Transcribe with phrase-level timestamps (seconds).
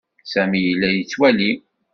[0.31, 1.49] Sami yella yettwali.